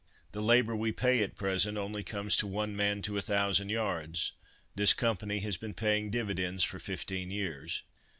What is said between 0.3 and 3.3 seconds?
The labour we pay at present only comes to one man to a